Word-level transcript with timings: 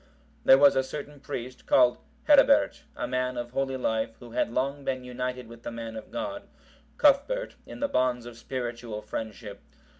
There 0.45 0.57
was 0.57 0.75
a 0.75 0.81
certain 0.81 1.19
priest, 1.19 1.67
called 1.67 1.99
Herebert, 2.27 2.85
a 2.95 3.07
man 3.07 3.37
of 3.37 3.51
holy 3.51 3.77
life, 3.77 4.15
who 4.19 4.31
had 4.31 4.51
long 4.51 4.83
been 4.83 5.03
united 5.03 5.47
with 5.47 5.61
the 5.61 5.69
man 5.69 5.95
of 5.95 6.09
God, 6.09 6.47
Cuthbert, 6.97 7.53
in 7.67 7.81
the 7.81 7.87
bonds 7.87 8.25
of 8.25 8.35
spiritual 8.35 9.03
friendship. 9.03 9.59